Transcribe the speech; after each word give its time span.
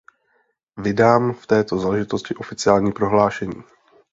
Vydám 0.77 1.33
v 1.33 1.47
této 1.47 1.77
záležitosti 1.79 2.35
oficiální 2.35 2.91
prohlášení. 2.91 3.63